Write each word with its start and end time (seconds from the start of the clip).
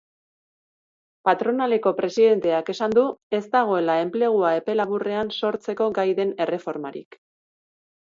Patronaleko 1.29 1.91
presidenteak 1.99 2.73
esan 2.75 2.97
du 2.99 3.05
ez 3.41 3.43
dagoela 3.59 3.99
enplegua 4.07 4.57
epe 4.63 4.79
laburrean 4.81 5.33
sortzeko 5.39 5.93
gai 6.03 6.11
den 6.23 6.37
erreformarik. 6.49 7.25